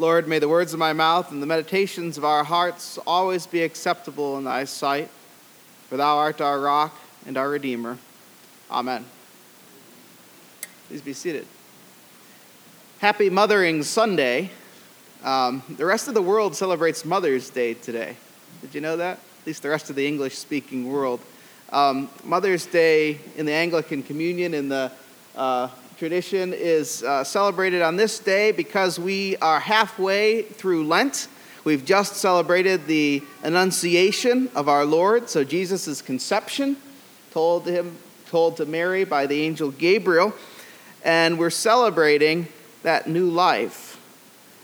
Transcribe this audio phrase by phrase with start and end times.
[0.00, 3.62] Lord, may the words of my mouth and the meditations of our hearts always be
[3.62, 5.10] acceptable in thy sight,
[5.90, 7.98] for thou art our rock and our Redeemer.
[8.70, 9.04] Amen.
[10.88, 11.46] Please be seated.
[13.00, 14.48] Happy Mothering Sunday.
[15.22, 18.16] Um, the rest of the world celebrates Mother's Day today.
[18.62, 19.18] Did you know that?
[19.18, 21.20] At least the rest of the English speaking world.
[21.68, 24.92] Um, Mother's Day in the Anglican Communion, in the
[25.36, 25.68] uh,
[26.00, 31.28] tradition is uh, celebrated on this day because we are halfway through Lent.
[31.62, 36.78] We've just celebrated the Annunciation of our Lord, so Jesus' conception,
[37.32, 37.98] told to him,
[38.30, 40.32] told to Mary by the angel Gabriel,
[41.04, 42.48] and we're celebrating
[42.82, 44.00] that new life.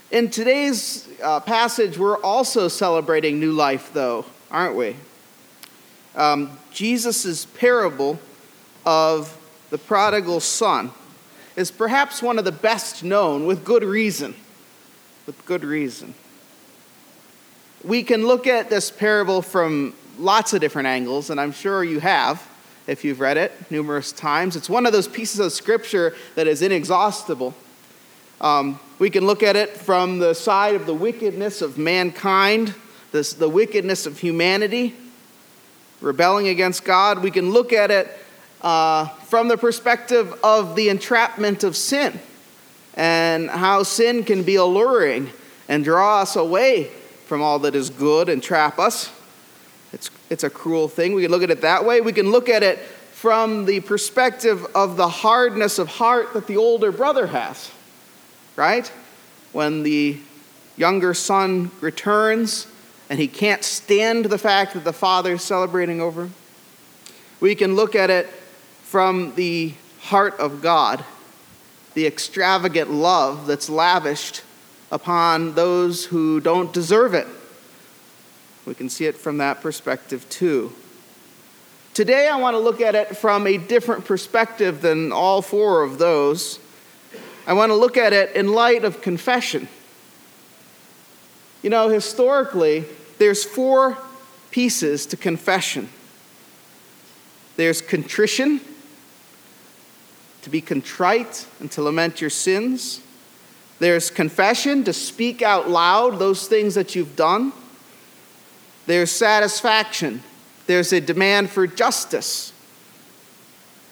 [0.09, 4.95] In today's uh, passage, we're also celebrating new life, though, aren't we?
[6.15, 8.17] Um, Jesus' parable
[8.87, 9.37] of
[9.69, 10.89] the prodigal son
[11.57, 14.35] is perhaps one of the best known with good reason.
[15.25, 16.13] With good reason.
[17.83, 21.99] We can look at this parable from lots of different angles, and I'm sure you
[21.99, 22.47] have
[22.85, 24.55] if you've read it numerous times.
[24.55, 27.55] It's one of those pieces of scripture that is inexhaustible.
[28.39, 32.75] Um, we can look at it from the side of the wickedness of mankind,
[33.11, 34.95] this, the wickedness of humanity,
[36.01, 37.23] rebelling against God.
[37.23, 38.11] We can look at it
[38.61, 42.19] uh, from the perspective of the entrapment of sin
[42.95, 45.29] and how sin can be alluring
[45.69, 46.85] and draw us away
[47.25, 49.11] from all that is good and trap us.
[49.93, 51.13] It's, it's a cruel thing.
[51.13, 52.01] We can look at it that way.
[52.01, 56.57] We can look at it from the perspective of the hardness of heart that the
[56.57, 57.71] older brother has,
[58.55, 58.87] right?
[59.53, 60.19] When the
[60.75, 62.67] younger son returns
[63.09, 66.33] and he can't stand the fact that the father is celebrating over him.
[67.39, 68.27] We can look at it
[68.87, 71.03] from the heart of God,
[71.93, 74.43] the extravagant love that's lavished
[74.89, 77.27] upon those who don't deserve it.
[78.65, 80.71] We can see it from that perspective too.
[81.93, 85.97] Today, I want to look at it from a different perspective than all four of
[85.97, 86.57] those.
[87.45, 89.67] I want to look at it in light of confession.
[91.61, 92.85] You know, historically,
[93.17, 93.97] there's four
[94.49, 95.89] pieces to confession
[97.57, 98.61] there's contrition,
[100.47, 103.01] to be contrite and to lament your sins.
[103.79, 107.51] There's confession, to speak out loud those things that you've done.
[108.85, 110.23] There's satisfaction.
[110.65, 112.53] There's a demand for justice.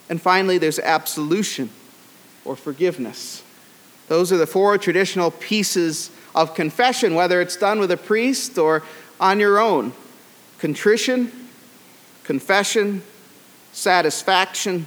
[0.10, 1.72] And finally, there's absolution
[2.46, 3.44] or forgiveness.
[4.08, 8.82] Those are the four traditional pieces of confession, whether it's done with a priest or
[9.20, 9.92] on your own
[10.60, 11.50] contrition,
[12.24, 13.04] confession,
[13.74, 14.86] satisfaction,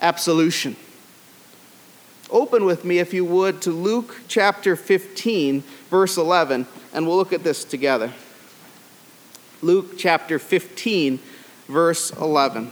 [0.00, 0.76] absolution.
[2.30, 7.32] Open with me, if you would, to Luke chapter 15, verse 11, and we'll look
[7.32, 8.12] at this together.
[9.62, 11.18] Luke chapter 15,
[11.66, 12.70] verse 11.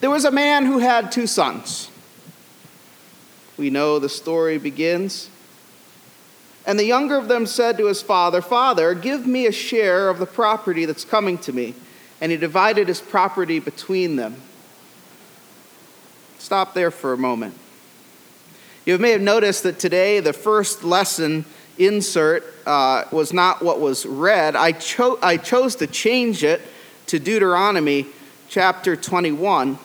[0.00, 1.90] There was a man who had two sons.
[3.58, 5.28] We know the story begins.
[6.66, 10.18] And the younger of them said to his father, Father, give me a share of
[10.18, 11.74] the property that's coming to me.
[12.20, 14.36] And he divided his property between them.
[16.40, 17.54] Stop there for a moment.
[18.86, 21.44] You may have noticed that today the first lesson
[21.76, 24.56] insert uh, was not what was read.
[24.56, 26.62] I, cho- I chose to change it
[27.08, 28.06] to Deuteronomy
[28.48, 29.78] chapter 21.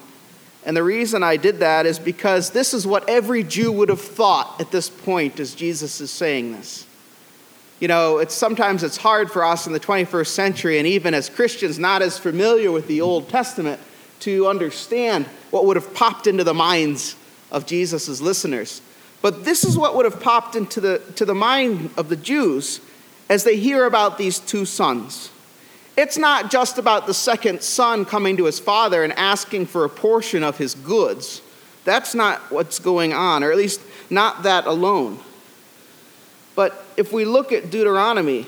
[0.66, 4.02] And the reason I did that is because this is what every Jew would have
[4.02, 6.88] thought at this point as Jesus is saying this.
[7.82, 11.30] You know, it's sometimes it's hard for us in the 21st century and even as
[11.30, 13.82] Christians not as familiar with the Old Testament
[14.22, 17.16] to understand what would have popped into the minds
[17.50, 18.82] of Jesus' listeners.
[19.22, 22.82] But this is what would have popped into the, to the mind of the Jews
[23.30, 25.32] as they hear about these two sons.
[25.96, 29.90] It's not just about the second son coming to his father and asking for a
[29.90, 31.42] portion of his goods.
[31.86, 33.80] That's not what's going on, or at least
[34.10, 35.20] not that alone.
[36.54, 38.46] But if we look at Deuteronomy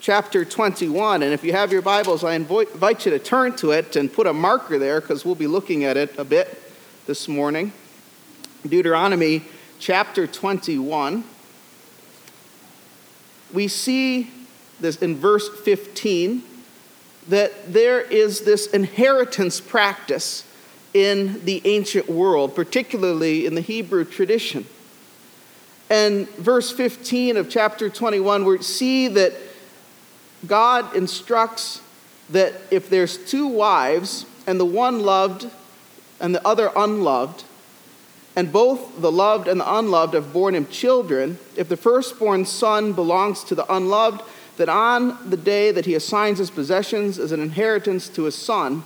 [0.00, 3.96] chapter 21, and if you have your Bibles, I invite you to turn to it
[3.96, 6.62] and put a marker there because we'll be looking at it a bit
[7.06, 7.72] this morning.
[8.66, 9.42] Deuteronomy
[9.78, 11.24] chapter 21,
[13.52, 14.30] we see
[14.80, 16.42] this in verse 15
[17.28, 20.44] that there is this inheritance practice
[20.94, 24.66] in the ancient world, particularly in the Hebrew tradition.
[25.90, 29.34] And verse 15 of chapter 21, we see that
[30.46, 31.82] God instructs
[32.30, 35.50] that if there's two wives and the one loved
[36.20, 37.44] and the other unloved,
[38.36, 42.92] and both the loved and the unloved have borne him children, if the firstborn son
[42.92, 44.22] belongs to the unloved,
[44.58, 48.84] that on the day that he assigns his possessions as an inheritance to his son,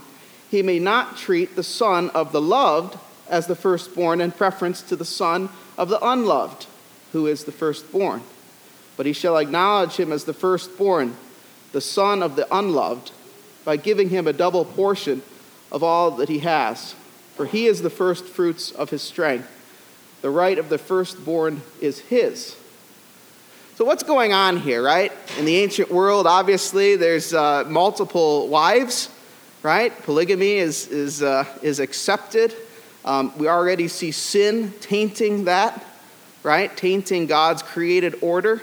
[0.50, 2.98] he may not treat the son of the loved
[3.28, 5.48] as the firstborn in preference to the son
[5.78, 6.66] of the unloved,
[7.12, 8.22] who is the firstborn.
[8.96, 11.16] But he shall acknowledge him as the firstborn,
[11.72, 13.10] the son of the unloved,
[13.64, 15.22] by giving him a double portion
[15.70, 16.94] of all that he has
[17.34, 19.48] for he is the first fruits of his strength.
[20.20, 22.56] The right of the firstborn is his.
[23.74, 25.10] So, what's going on here, right?
[25.38, 29.08] In the ancient world, obviously, there's uh, multiple wives,
[29.62, 29.96] right?
[30.02, 32.54] Polygamy is, is, uh, is accepted.
[33.04, 35.84] Um, we already see sin tainting that,
[36.42, 36.74] right?
[36.76, 38.60] Tainting God's created order.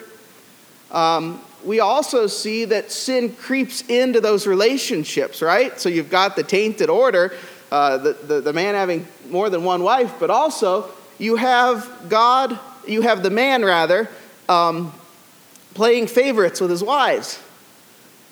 [0.91, 5.79] Um, we also see that sin creeps into those relationships, right?
[5.79, 7.33] So you've got the tainted order,
[7.71, 12.57] uh, the, the, the man having more than one wife, but also you have God,
[12.87, 14.09] you have the man rather,
[14.47, 14.93] um,
[15.73, 17.39] playing favorites with his wives.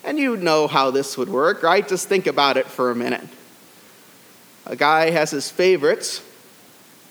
[0.04, 1.86] And you know how this would work, right?
[1.86, 3.28] Just think about it for a minute.
[4.66, 6.22] A guy has his favorites,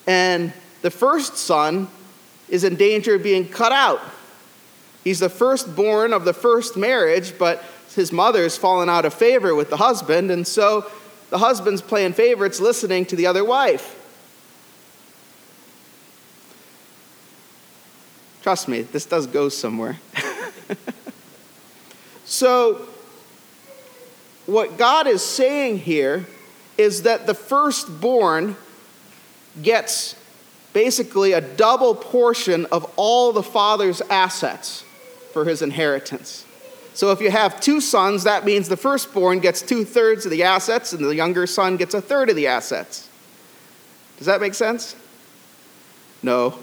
[0.06, 0.52] and
[0.82, 1.88] the first son
[2.48, 4.00] is in danger of being cut out.
[5.06, 7.62] He's the firstborn of the first marriage, but
[7.94, 10.90] his mother's fallen out of favor with the husband, and so
[11.30, 13.94] the husband's playing favorites, listening to the other wife.
[18.42, 19.96] Trust me, this does go somewhere.
[22.24, 22.88] so,
[24.46, 26.26] what God is saying here
[26.76, 28.56] is that the firstborn
[29.62, 30.16] gets
[30.72, 34.82] basically a double portion of all the father's assets
[35.36, 36.46] for his inheritance.
[36.94, 40.44] So if you have two sons, that means the firstborn gets two thirds of the
[40.44, 43.06] assets and the younger son gets a third of the assets.
[44.16, 44.96] Does that make sense?
[46.22, 46.58] No.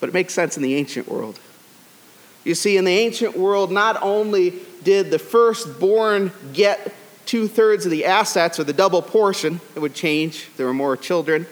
[0.00, 1.38] But it makes sense in the ancient world.
[2.44, 6.94] You see, in the ancient world, not only did the firstborn get
[7.26, 10.72] two thirds of the assets or the double portion, it would change if there were
[10.72, 11.46] more children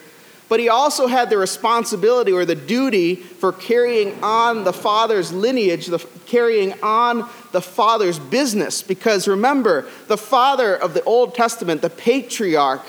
[0.52, 5.86] but he also had the responsibility or the duty for carrying on the father's lineage,
[5.86, 8.82] the, carrying on the father's business.
[8.82, 12.84] Because remember, the father of the Old Testament, the patriarch,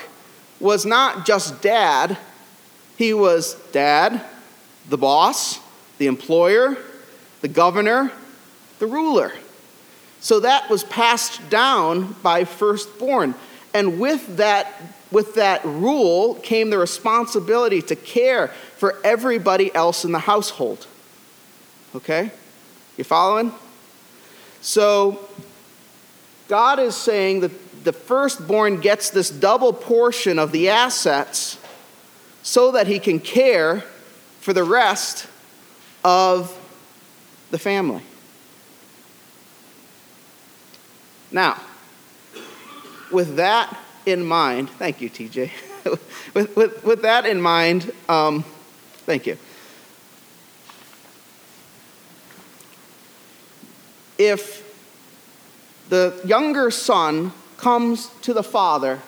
[0.59, 2.17] was not just dad,
[2.97, 4.21] he was dad,
[4.89, 5.61] the boss,
[5.99, 6.75] the employer,
[7.39, 8.11] the governor,
[8.79, 9.31] the ruler.
[10.19, 13.35] So that was passed down by firstborn.
[13.73, 14.73] And with that
[15.13, 18.47] with that rule came the responsibility to care
[18.77, 20.87] for everybody else in the household.
[21.95, 22.31] Okay?
[22.97, 23.53] You following?
[24.61, 25.29] So,
[26.47, 31.59] God is saying that the firstborn gets this double portion of the assets
[32.41, 33.81] so that he can care
[34.39, 35.27] for the rest
[36.03, 36.57] of
[37.51, 38.03] the family.
[41.31, 41.59] Now,
[43.13, 45.51] with that in mind, thank you, TJ.
[46.33, 48.43] with, with, with that in mind, um,
[49.05, 49.37] thank you.
[54.17, 54.61] If
[55.89, 58.99] the younger son comes to the father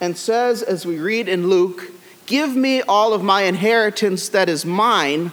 [0.00, 1.90] and says, as we read in Luke,
[2.28, 5.32] Give me all of my inheritance that is mine,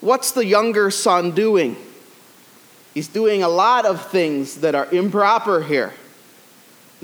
[0.00, 1.76] what's the younger son doing?
[2.94, 5.92] He's doing a lot of things that are improper here.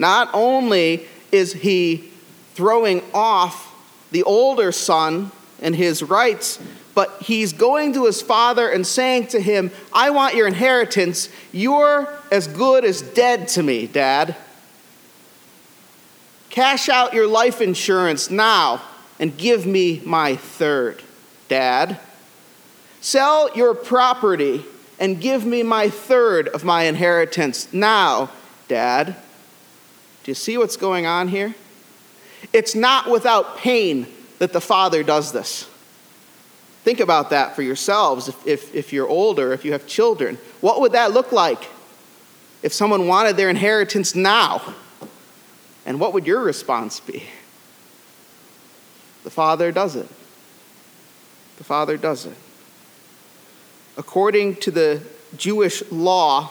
[0.00, 2.10] Not only is he
[2.54, 3.70] throwing off
[4.10, 5.30] the older son
[5.60, 6.58] and his rights,
[6.94, 11.28] but he's going to his father and saying to him, I want your inheritance.
[11.52, 14.36] You're as good as dead to me, Dad.
[16.48, 18.80] Cash out your life insurance now
[19.18, 21.02] and give me my third,
[21.48, 22.00] Dad.
[23.02, 24.64] Sell your property
[24.98, 28.30] and give me my third of my inheritance now,
[28.66, 29.14] Dad.
[30.24, 31.54] Do you see what's going on here?
[32.52, 34.06] It's not without pain
[34.38, 35.68] that the Father does this.
[36.82, 40.38] Think about that for yourselves if, if, if, you're older, if you have children.
[40.60, 41.68] What would that look like
[42.62, 44.74] if someone wanted their inheritance now?
[45.84, 47.24] And what would your response be?
[49.24, 50.08] The Father does it.
[51.58, 52.36] The Father does it.
[53.98, 55.02] According to the
[55.36, 56.50] Jewish law,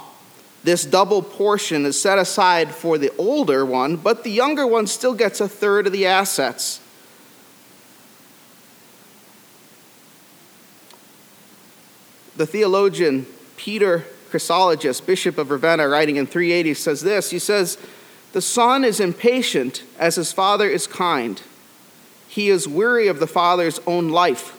[0.63, 5.13] this double portion is set aside for the older one, but the younger one still
[5.13, 6.81] gets a third of the assets.
[12.35, 13.25] The theologian
[13.57, 17.77] Peter Chrysologus, Bishop of Ravenna, writing in 380, says this He says,
[18.33, 21.41] The son is impatient as his father is kind.
[22.27, 24.55] he is weary of the father's own life.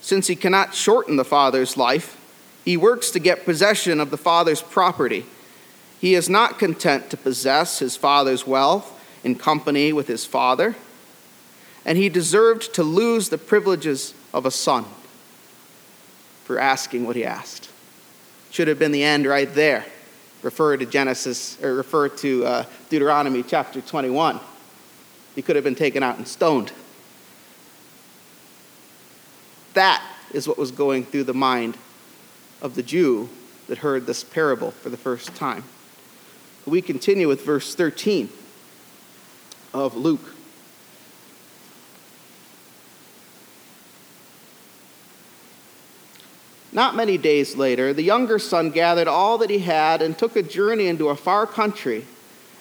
[0.00, 2.18] Since he cannot shorten the father's life,
[2.64, 5.26] he works to get possession of the father's property.
[6.00, 10.74] He is not content to possess his father's wealth in company with his father,
[11.84, 14.84] and he deserved to lose the privileges of a son
[16.44, 17.70] for asking what he asked.
[18.50, 19.84] Should have been the end right there.
[20.42, 24.40] Refer to Genesis, or refer to uh, Deuteronomy chapter 21.
[25.34, 26.72] He could have been taken out and stoned.
[29.74, 31.76] That is what was going through the mind
[32.62, 33.28] of the Jew
[33.68, 35.64] that heard this parable for the first time.
[36.64, 38.30] We continue with verse 13
[39.74, 40.34] of Luke.
[46.74, 50.42] Not many days later, the younger son gathered all that he had and took a
[50.42, 52.06] journey into a far country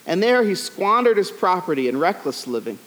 [0.05, 2.79] and there he squandered his property in reckless living.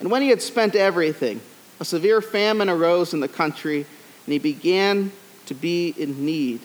[0.00, 1.40] And when he had spent everything,
[1.80, 3.86] a severe famine arose in the country,
[4.24, 5.12] and he began
[5.46, 6.60] to be in need.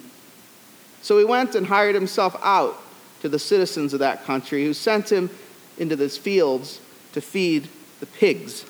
[1.02, 2.78] So he went and hired himself out
[3.22, 5.30] to the citizens of that country, who sent him
[5.78, 6.80] into the fields
[7.14, 7.68] to feed
[8.00, 8.66] the pigs.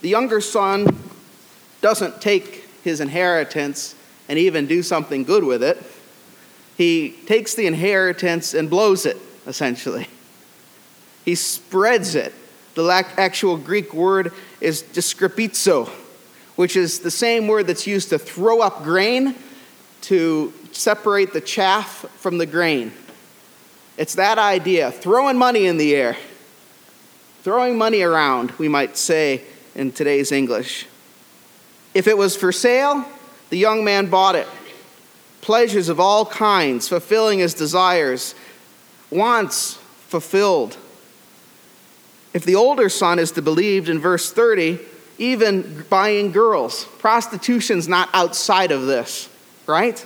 [0.00, 0.86] The younger son
[1.80, 3.94] doesn't take his inheritance
[4.28, 5.82] and even do something good with it
[6.80, 10.08] he takes the inheritance and blows it, essentially.
[11.26, 12.32] He spreads it.
[12.74, 12.86] The
[13.16, 15.88] actual Greek word is diaskorpizo,
[16.56, 19.34] which is the same word that's used to throw up grain
[20.02, 22.92] to separate the chaff from the grain.
[23.96, 26.16] It's that idea, throwing money in the air,
[27.42, 29.42] throwing money around, we might say
[29.74, 30.86] in today's English.
[31.92, 33.04] If it was for sale,
[33.50, 34.46] the young man bought it
[35.40, 38.34] pleasures of all kinds, fulfilling his desires,
[39.10, 39.74] wants
[40.08, 40.76] fulfilled.
[42.32, 44.78] If the older son is to be believed in verse 30,
[45.18, 49.28] even buying girls, prostitution's not outside of this,
[49.66, 50.04] right?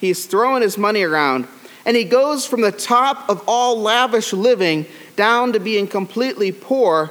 [0.00, 1.48] He's throwing his money around.
[1.86, 7.10] And he goes from the top of all lavish living down to being completely poor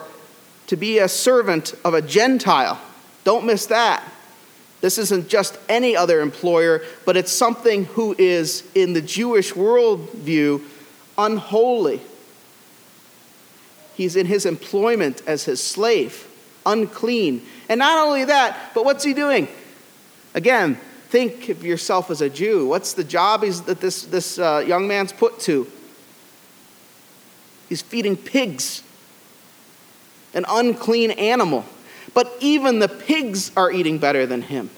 [0.67, 2.79] to be a servant of a Gentile.
[3.23, 4.03] Don't miss that.
[4.81, 10.61] This isn't just any other employer, but it's something who is, in the Jewish worldview,
[11.17, 12.01] unholy.
[13.95, 16.27] He's in his employment as his slave,
[16.65, 17.45] unclean.
[17.69, 19.47] And not only that, but what's he doing?
[20.33, 20.75] Again,
[21.09, 22.67] think of yourself as a Jew.
[22.67, 25.67] What's the job that this, this uh, young man's put to?
[27.69, 28.83] He's feeding pigs,
[30.33, 31.65] an unclean animal.
[32.13, 34.69] But even the pigs are eating better than him.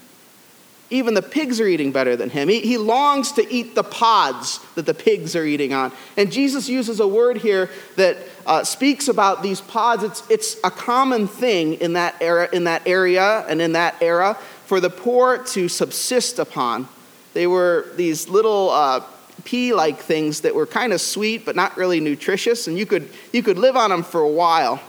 [0.91, 2.47] Even the pigs are eating better than him.
[2.47, 5.91] He, he, longs to eat the pods that the pigs are eating on.
[6.15, 10.03] And Jesus uses a word here that uh, speaks about these pods.
[10.03, 14.35] It's, it's a common thing in that, era, in that area and in that era
[14.65, 16.87] for the poor to subsist upon.
[17.33, 19.03] They were these little uh,
[19.43, 23.09] pea like things that were kind of sweet but not really nutritious, and you could,
[23.33, 24.79] you could live on them for a while,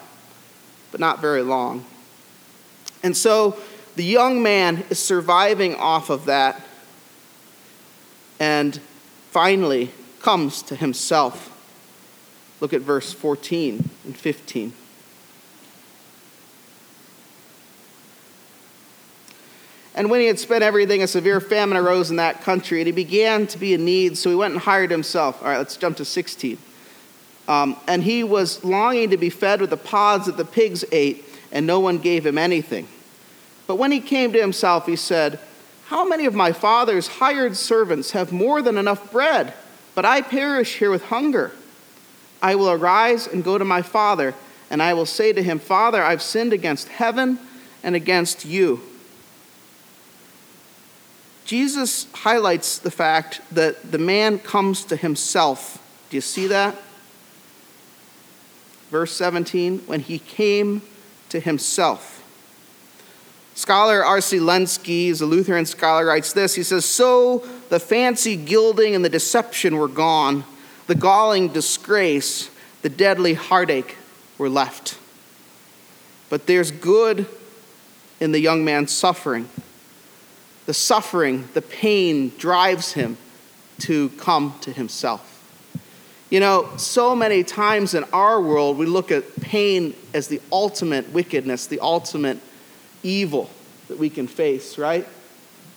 [0.91, 1.85] but not very long.
[3.03, 3.59] And so
[3.97, 6.61] the young man is surviving off of that
[8.38, 8.79] and
[9.31, 11.53] finally comes to himself.
[12.61, 14.73] Look at verse 14 and 15.
[19.95, 22.93] And when he had spent everything, a severe famine arose in that country, and he
[22.93, 25.41] began to be in need, so he went and hired himself.
[25.41, 26.59] All right, let's jump to 16.
[27.49, 31.25] Um, and he was longing to be fed with the pods that the pigs ate,
[31.50, 32.88] and no one gave him anything.
[33.67, 35.39] But when he came to himself, he said,
[35.87, 39.55] How many of my father's hired servants have more than enough bread,
[39.95, 41.53] but I perish here with hunger?
[42.41, 44.35] I will arise and go to my father,
[44.71, 47.39] and I will say to him, Father, I've sinned against heaven
[47.83, 48.81] and against you.
[51.45, 55.83] Jesus highlights the fact that the man comes to himself.
[56.11, 56.77] Do you see that?
[58.91, 60.83] Verse 17, when he came
[61.29, 62.16] to himself.
[63.57, 64.39] Scholar R.C.
[64.39, 66.55] Lenski, is a Lutheran scholar, writes this.
[66.55, 67.39] He says, So
[67.71, 70.45] the fancy gilding and the deception were gone,
[70.89, 72.51] the galling disgrace,
[72.83, 73.97] the deadly heartache
[74.37, 74.99] were left.
[76.29, 77.27] But there's good
[78.21, 79.49] in the young man's suffering.
[80.67, 83.17] The suffering, the pain drives him
[83.81, 85.33] to come to himself.
[86.29, 91.11] You know, so many times in our world, we look at pain as the ultimate
[91.11, 92.39] wickedness, the ultimate
[93.07, 93.49] evil
[93.89, 95.07] that we can face, right?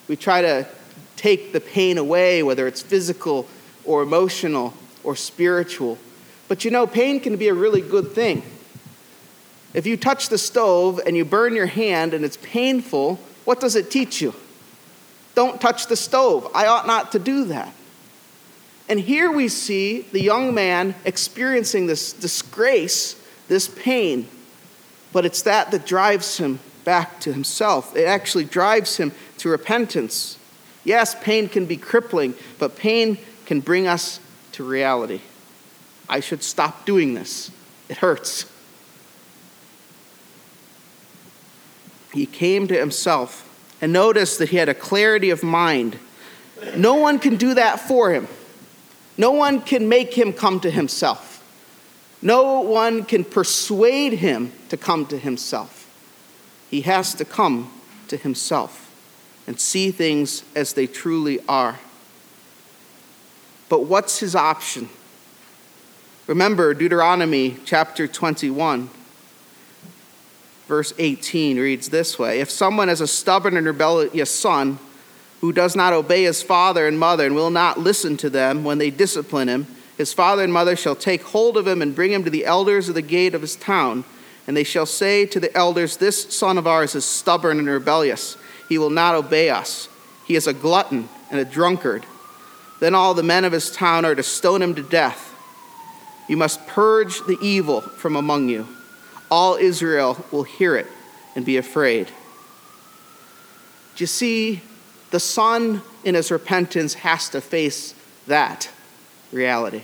[0.07, 0.67] We try to
[1.15, 3.48] take the pain away, whether it's physical
[3.86, 5.98] or emotional or spiritual.
[6.48, 8.41] But you know, pain can be a really good thing.
[9.74, 13.75] If you touch the stove and you burn your hand and it's painful, what does
[13.75, 14.33] it teach you?
[15.36, 16.50] Don't touch the stove.
[16.55, 17.74] I ought not to do that.
[18.89, 24.27] And here we see the young man experiencing this disgrace, this pain.
[25.13, 27.95] But it's that that drives him back to himself.
[27.95, 30.38] It actually drives him to repentance.
[30.83, 34.19] Yes, pain can be crippling, but pain can bring us
[34.53, 35.21] to reality.
[36.07, 37.51] I should stop doing this.
[37.88, 38.51] It hurts.
[42.13, 43.45] He came to himself
[43.81, 46.00] and noticed that he had a clarity of mind.
[46.75, 48.27] No one can do that for him.
[49.17, 51.43] No one can make him come to himself.
[52.21, 55.88] No one can persuade him to come to himself.
[56.69, 57.71] He has to come
[58.07, 58.85] to himself
[59.47, 61.79] and see things as they truly are.
[63.67, 64.89] But what's his option?
[66.27, 68.89] Remember Deuteronomy chapter 21
[70.69, 74.79] verse 18 reads this way If someone has a stubborn and rebellious son
[75.41, 78.77] who does not obey his father and mother and will not listen to them when
[78.77, 82.23] they discipline him, his father and mother shall take hold of him and bring him
[82.23, 84.05] to the elders of the gate of his town.
[84.49, 88.35] And they shall say to the elders, This son of ours is stubborn and rebellious.
[88.67, 89.87] He will not obey us.
[90.25, 92.03] He is a glutton and a drunkard.
[92.79, 95.35] Then all the men of his town are to stone him to death.
[96.27, 98.67] You must purge the evil from among you
[99.31, 100.87] all Israel will hear it
[101.35, 102.07] and be afraid.
[103.95, 104.61] Do you see?
[105.11, 107.93] The son in his repentance has to face
[108.27, 108.69] that
[109.31, 109.83] reality.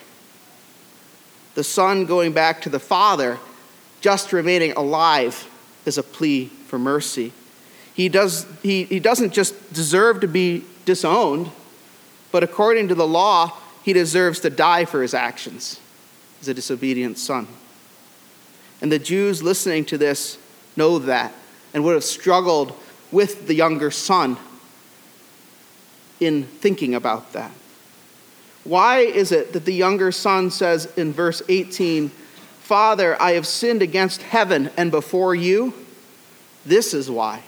[1.56, 3.40] The son going back to the father,
[4.02, 5.50] just remaining alive,
[5.86, 7.32] is a plea for mercy.
[7.94, 11.50] He, does, he, he doesn't just deserve to be disowned,
[12.32, 15.80] but according to the law, he deserves to die for his actions
[16.42, 17.48] as a disobedient son.
[18.82, 20.38] And the Jews listening to this
[20.76, 21.34] know that
[21.74, 22.78] and would have struggled
[23.12, 24.38] with the younger son
[26.20, 27.52] in thinking about that.
[28.64, 32.12] Why is it that the younger son says in verse 18,
[32.66, 35.72] Father, I have sinned against heaven and before you?
[36.66, 37.44] This is why.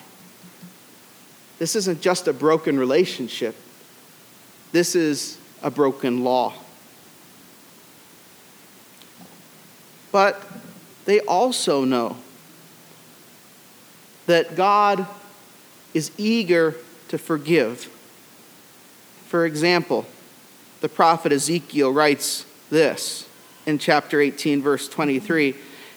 [1.58, 3.56] This isn't just a broken relationship,
[4.73, 6.53] this is a broken law.
[10.12, 10.39] But
[11.06, 12.17] they also know
[14.27, 15.08] that God
[15.95, 16.75] is eager
[17.08, 17.86] to forgive.
[19.25, 20.06] For example,
[20.82, 23.27] the prophet Ezekiel writes this
[23.67, 25.53] in chapter 18, verse 23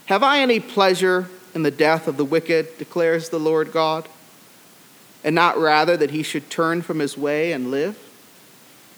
[0.06, 4.09] Have I any pleasure in the death of the wicked, declares the Lord God,
[5.24, 7.98] and not rather that he should turn from his way and live?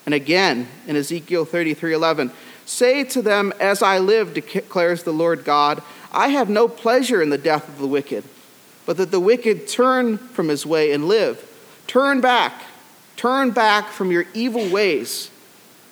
[0.05, 2.33] And again, in Ezekiel 33 11,
[2.65, 5.83] Say to them, As I live, declares the Lord God,
[6.13, 8.25] I have no pleasure in the death of the wicked,
[8.87, 11.49] but that the wicked turn from his way and live.
[11.87, 12.63] Turn back,
[13.17, 15.31] turn back from your evil ways.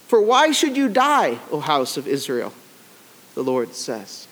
[0.06, 2.52] For why should you die, O house of Israel?
[3.40, 4.29] The Lord says.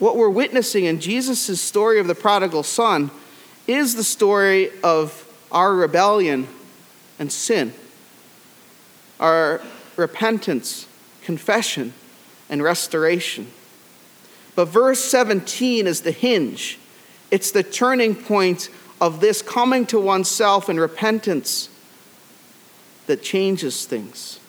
[0.00, 3.12] What we're witnessing in Jesus' story of the prodigal son
[3.68, 6.48] is the story of our rebellion
[7.20, 7.72] and sin,
[9.20, 9.60] our
[9.94, 10.88] repentance,
[11.22, 11.92] confession,
[12.48, 13.46] and restoration.
[14.56, 16.80] But verse 17 is the hinge,
[17.30, 21.68] it's the turning point of this coming to oneself and repentance
[23.06, 24.39] that changes things,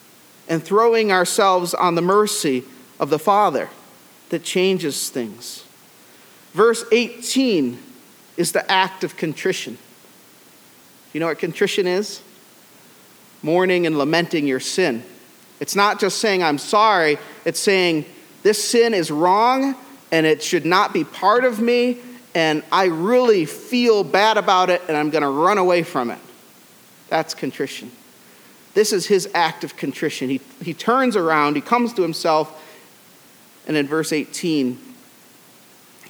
[0.52, 2.66] and throwing ourselves on the mercy
[3.00, 3.70] of the Father
[4.30, 5.64] that changes things.
[6.52, 7.80] Verse 18
[8.36, 9.78] is the act of contrition.
[11.14, 12.22] You know what contrition is?
[13.42, 15.06] Mourning and lamenting your sin.
[15.62, 18.04] It's not just saying, I'm sorry, it's saying,
[18.44, 19.74] this sin is wrong
[20.12, 21.98] and it should not be part of me,
[22.36, 26.20] and I really feel bad about it and I'm going to run away from it.
[27.08, 27.90] That's contrition.
[28.74, 30.30] This is his act of contrition.
[30.30, 32.58] He, he turns around, he comes to himself,
[33.68, 34.80] and in verse 18,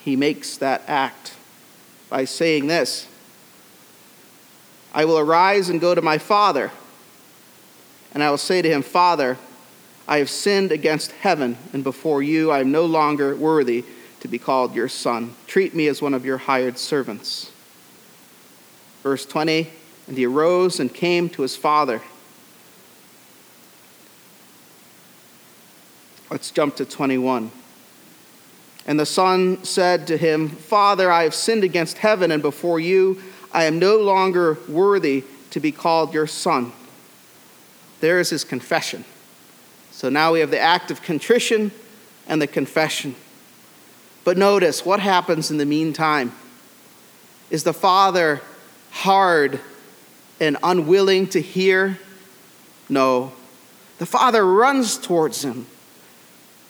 [0.04, 1.36] he makes that act
[2.10, 3.08] by saying this
[4.94, 6.72] I will arise and go to my father
[8.14, 9.38] and I will say to him, Father,
[10.08, 13.86] I have sinned against heaven, and before you I am no longer worthy
[14.20, 15.36] to be called your son.
[15.48, 17.52] Treat me as one of your hired servants.
[19.04, 19.70] Verse 20
[20.08, 22.02] And he arose and came to his father.
[26.32, 27.52] Let's jump to 21.
[28.88, 33.22] And the son said to him, Father, I have sinned against heaven and before you.
[33.52, 36.72] I am no longer worthy to be called your son.
[38.00, 39.04] There is his confession.
[39.92, 41.72] So now we have the act of contrition
[42.28, 43.16] and the confession.
[44.24, 46.32] But notice what happens in the meantime.
[47.50, 48.42] Is the father
[48.92, 49.60] hard
[50.40, 52.00] and unwilling to hear?
[52.88, 53.34] No.
[53.98, 55.68] The father runs towards him.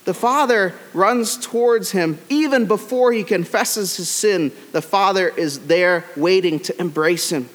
[0.06, 4.52] The father runs towards him even before he confesses his sin.
[4.72, 7.50] The father is there waiting to embrace him.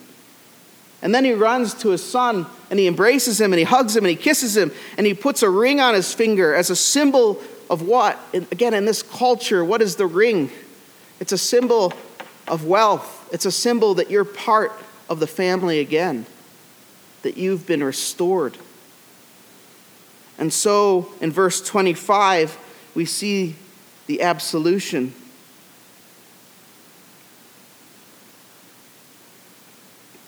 [1.02, 4.04] And then he runs to his son and he embraces him and he hugs him
[4.04, 7.40] and he kisses him and he puts a ring on his finger as a symbol
[7.68, 8.18] of what?
[8.32, 10.50] Again, in this culture, what is the ring?
[11.20, 11.92] It's a symbol
[12.46, 14.72] of wealth, it's a symbol that you're part
[15.08, 16.26] of the family again,
[17.22, 18.56] that you've been restored.
[20.38, 22.58] And so in verse 25,
[22.94, 23.56] we see
[24.06, 25.14] the absolution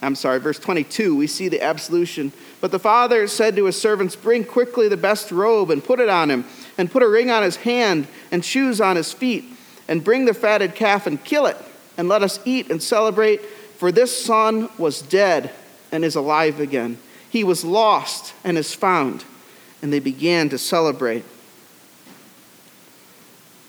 [0.01, 2.31] I'm sorry, verse 22, we see the absolution.
[2.61, 6.09] But the father said to his servants, Bring quickly the best robe and put it
[6.09, 6.45] on him,
[6.77, 9.45] and put a ring on his hand and shoes on his feet,
[9.87, 11.57] and bring the fatted calf and kill it,
[11.97, 13.41] and let us eat and celebrate.
[13.77, 15.51] For this son was dead
[15.91, 16.97] and is alive again.
[17.29, 19.25] He was lost and is found.
[19.81, 21.23] And they began to celebrate.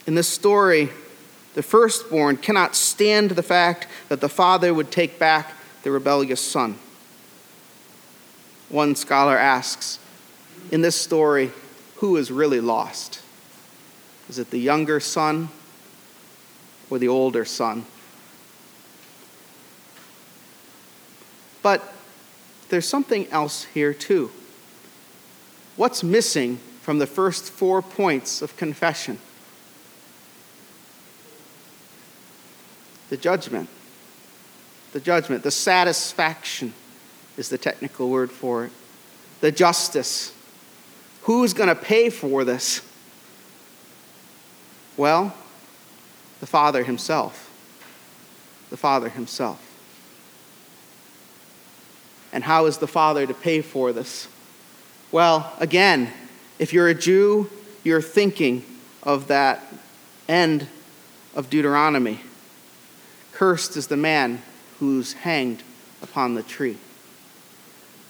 [0.06, 0.90] In this story,
[1.54, 6.78] the firstborn cannot stand the fact that the father would take back the rebellious son.
[8.68, 9.98] One scholar asks
[10.70, 11.52] In this story,
[11.96, 13.20] who is really lost?
[14.28, 15.48] Is it the younger son
[16.88, 17.84] or the older son?
[21.62, 21.92] But
[22.68, 24.30] there's something else here, too.
[25.80, 29.16] What's missing from the first four points of confession?
[33.08, 33.70] The judgment
[34.92, 35.42] the judgment.
[35.42, 36.74] The satisfaction
[37.38, 38.72] is the technical word for it.
[39.40, 40.34] The justice.
[41.22, 42.82] Who's going to pay for this?
[44.98, 45.34] Well,
[46.40, 47.48] the Father Himself.
[48.68, 49.66] The Father Himself.
[52.32, 54.28] And how is the Father to pay for this?
[55.12, 56.12] Well, again,
[56.60, 57.50] if you're a Jew,
[57.82, 58.64] you're thinking
[59.02, 59.60] of that
[60.28, 60.68] end
[61.34, 62.20] of Deuteronomy.
[63.32, 64.40] Cursed is the man
[64.78, 65.64] who's hanged
[66.00, 66.76] upon the tree.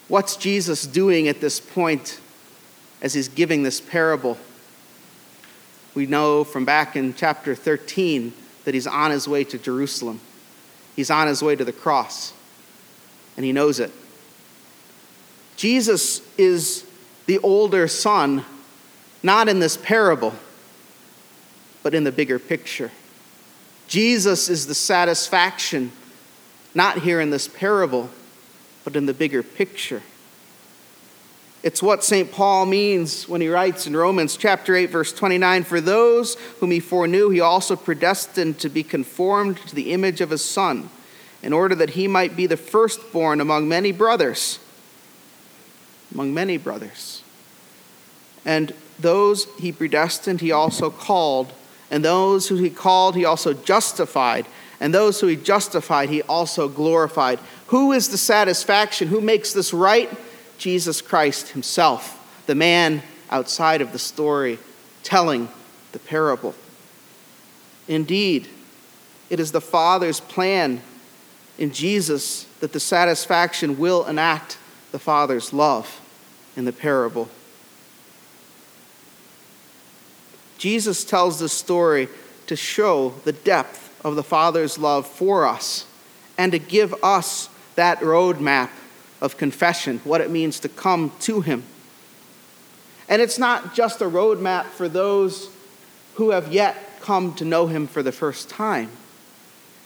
[0.08, 2.20] What's Jesus doing at this point
[3.00, 4.36] as he's giving this parable?
[5.94, 8.34] We know from back in chapter 13
[8.64, 10.20] that he's on his way to Jerusalem.
[10.96, 12.34] He's on his way to the cross,
[13.36, 13.90] and he knows it.
[15.56, 16.84] Jesus is
[17.30, 18.44] the older son,
[19.22, 20.34] not in this parable,
[21.84, 22.90] but in the bigger picture.
[23.86, 25.92] Jesus is the satisfaction
[26.74, 28.10] not here in this parable,
[28.82, 30.02] but in the bigger picture.
[31.62, 32.32] It's what St.
[32.32, 36.80] Paul means when he writes in Romans chapter 8 verse 29 for those whom he
[36.80, 40.90] foreknew he also predestined to be conformed to the image of his son
[41.44, 44.58] in order that he might be the firstborn among many brothers
[46.12, 47.22] among many brothers
[48.44, 51.52] and those he predestined he also called
[51.90, 54.46] and those who he called he also justified
[54.80, 57.38] and those who he justified, he also glorified.
[57.66, 59.08] Who is the satisfaction?
[59.08, 60.10] Who makes this right?
[60.56, 64.58] Jesus Christ himself, the man outside of the story
[65.02, 65.48] telling
[65.92, 66.54] the parable.
[67.86, 68.48] Indeed,
[69.28, 70.80] it is the Father's plan
[71.58, 74.56] in Jesus that the satisfaction will enact
[74.92, 76.00] the Father's love
[76.56, 77.28] in the parable.
[80.58, 82.08] Jesus tells this story
[82.46, 85.86] to show the depth of the Father's love for us
[86.36, 88.70] and to give us that roadmap
[89.20, 91.62] of confession, what it means to come to Him.
[93.08, 95.50] And it's not just a roadmap for those
[96.14, 98.90] who have yet come to know Him for the first time.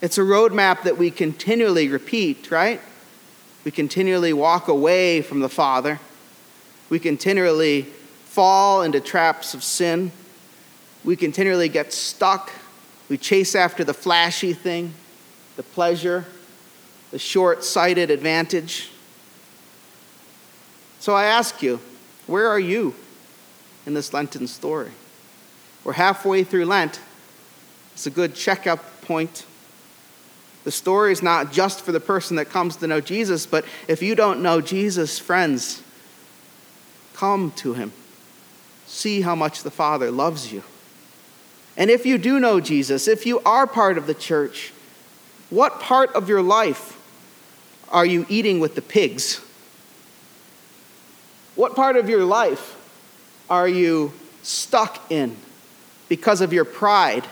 [0.01, 2.81] It's a roadmap that we continually repeat, right?
[3.65, 5.99] We continually walk away from the Father.
[6.91, 7.83] We continually
[8.27, 10.13] fall into traps of sin.
[11.03, 12.53] We continually get stuck
[13.09, 14.95] we chase after the flashy thing,
[15.57, 16.25] the pleasure,
[17.11, 18.91] the short sighted advantage.
[21.01, 21.81] So I ask you,
[22.27, 22.95] where are you
[23.85, 24.91] in this Lenten story?
[25.85, 26.99] We're halfway through Lent.
[27.93, 29.45] It's a good checkup point.
[30.65, 34.03] The story is not just for the person that comes to know Jesus, but if
[34.03, 35.83] you don't know Jesus, friends,
[37.13, 37.93] come to him.
[38.87, 40.63] See how much the Father loves you.
[41.77, 44.73] And if you do know Jesus, if you are part of the church,
[45.51, 47.01] what part of your life
[47.91, 49.41] are you eating with the pigs?
[51.55, 52.77] What part of your life
[53.51, 55.37] are you stuck in
[56.09, 57.25] because of your pride?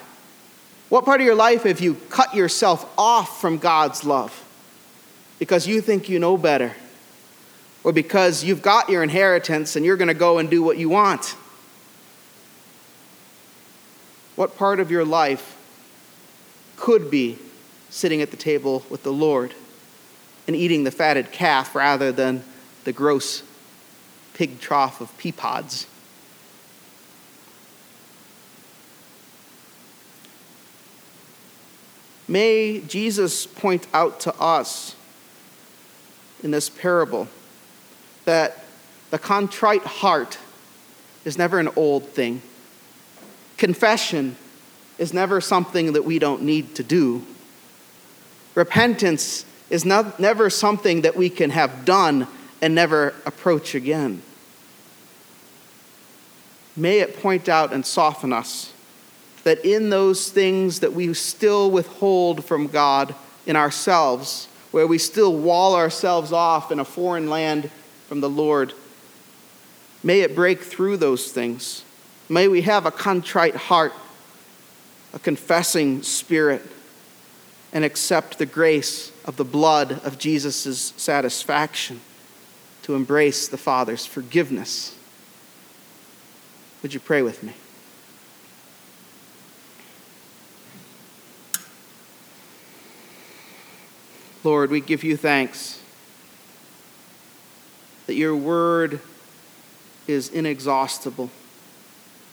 [0.92, 4.44] What part of your life have you cut yourself off from God's love
[5.38, 6.74] because you think you know better?
[7.82, 10.90] Or because you've got your inheritance and you're going to go and do what you
[10.90, 11.34] want?
[14.36, 15.56] What part of your life
[16.76, 17.38] could be
[17.88, 19.54] sitting at the table with the Lord
[20.46, 22.44] and eating the fatted calf rather than
[22.84, 23.42] the gross
[24.34, 25.86] pig trough of pea pods?
[32.32, 34.96] May Jesus point out to us
[36.42, 37.28] in this parable
[38.24, 38.64] that
[39.10, 40.38] the contrite heart
[41.26, 42.40] is never an old thing.
[43.58, 44.36] Confession
[44.96, 47.22] is never something that we don't need to do.
[48.54, 52.26] Repentance is not, never something that we can have done
[52.62, 54.22] and never approach again.
[56.74, 58.72] May it point out and soften us
[59.44, 63.14] that in those things that we still withhold from God
[63.46, 67.70] in ourselves, where we still wall ourselves off in a foreign land
[68.08, 68.72] from the Lord,
[70.02, 71.84] may it break through those things.
[72.28, 73.92] May we have a contrite heart,
[75.12, 76.62] a confessing spirit,
[77.72, 82.00] and accept the grace of the blood of Jesus' satisfaction
[82.82, 84.96] to embrace the Father's forgiveness.
[86.82, 87.54] Would you pray with me?
[94.44, 95.80] Lord, we give you thanks
[98.06, 99.00] that your word
[100.08, 101.30] is inexhaustible.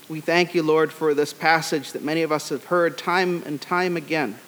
[0.07, 3.61] We thank you, Lord, for this passage that many of us have heard time and
[3.61, 4.39] time again.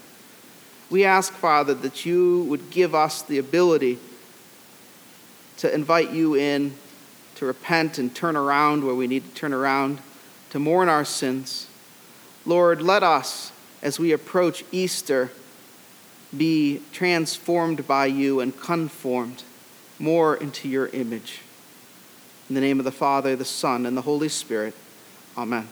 [0.89, 4.00] We ask, Father, that you would give us the ability
[5.58, 6.74] to invite you in,
[7.36, 10.00] to repent and turn around where we need to turn around,
[10.50, 11.67] to mourn our sins.
[12.43, 13.52] Lord, let us,
[13.84, 15.30] as we approach Easter,
[16.35, 19.43] be transformed by you and conformed
[19.99, 21.41] more into your image.
[22.49, 24.73] In the name of the Father, the Son, and the Holy Spirit,
[25.37, 25.67] amen.